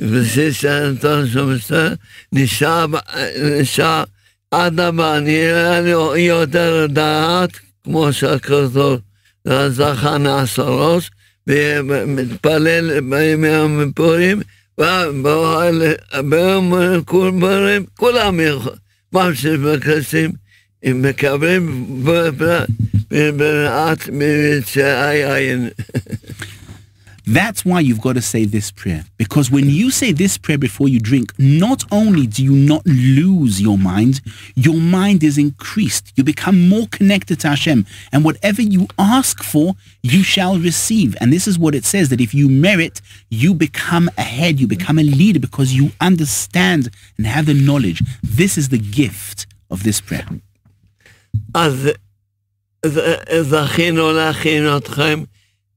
[11.46, 14.40] ומתפלל בימי המפורים,
[14.78, 15.82] ובאוהל
[16.24, 16.74] ביום
[17.06, 18.78] פורים, כולם יכולים,
[19.12, 20.32] מה שמבקשים,
[20.82, 21.86] הם מקבלים
[23.36, 25.68] ברעת ממצאי עין.
[27.25, 29.03] That's why you've got to say this prayer.
[29.17, 33.61] Because when you say this prayer before you drink, not only do you not lose
[33.61, 34.21] your mind,
[34.55, 36.11] your mind is increased.
[36.15, 37.85] You become more connected to Hashem.
[38.11, 41.15] And whatever you ask for, you shall receive.
[41.21, 44.97] And this is what it says, that if you merit, you become ahead, you become
[44.97, 48.01] a leader because you understand and have the knowledge.
[48.23, 50.27] This is the gift of this prayer.
[51.53, 51.89] אז
[53.41, 55.23] זכינו להכין אתכם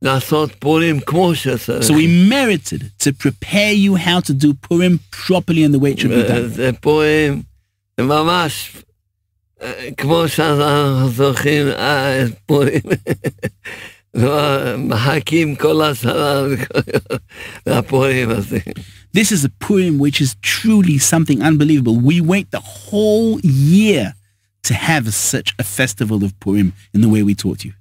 [0.03, 1.85] לעשות פורים כמו שצריך.
[1.87, 6.01] So we merited to prepare you how to do Purim properly in the way it
[6.01, 6.47] should be done.
[6.47, 7.43] זה פורים
[8.01, 8.72] ממש
[9.62, 12.80] אה, כמו שאנחנו זוכרים אה, פורים.
[14.14, 16.43] לא, מחכים כל השנה
[17.66, 18.59] לפורים הזה.
[19.14, 21.97] This is a Purim which is truly something unbelievable.
[21.97, 24.14] We wait the whole year
[24.68, 27.72] to have such a festival of Purim in the way we taught you.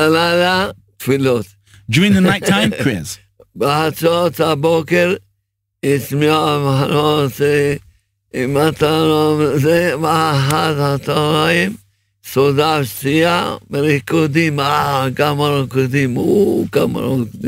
[0.00, 1.46] הלילה תפילות.
[1.90, 3.18] During the night time prayers.
[3.54, 5.14] בהצעות הבוקר,
[5.82, 7.32] יצמיע המחנות,
[8.34, 11.76] מטרום זה, ואחת הצהריים,
[12.24, 14.58] סעודה שתייה, אה, כמה ריקודים,
[15.16, 16.16] כמה ריקודים.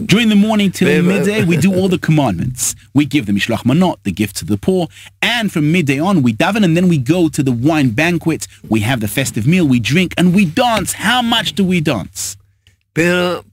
[0.07, 2.75] During the morning till midday, we do all the commandments.
[2.95, 4.89] We give the mishloach manot, the gift to the poor,
[5.23, 8.43] and from midday on, we daven, and then we go to the wine banquet,
[8.75, 10.91] we have the festive meal, we drink, and we dance.
[11.09, 12.37] How much do we dance?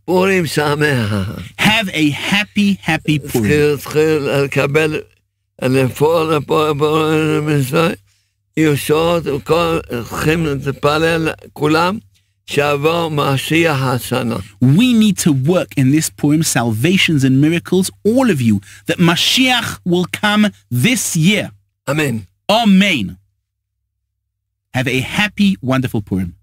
[0.06, 1.30] פורים שמח.
[1.58, 3.80] Have a happy, happy Purim.
[14.62, 19.80] We need to work in this Purim, Salvations and Miracles, all of you, that Mashiach
[19.86, 21.52] will come this year.
[21.88, 22.28] Amen.
[22.50, 23.18] Amen.
[24.74, 26.36] Have a happy, wonderful Purim.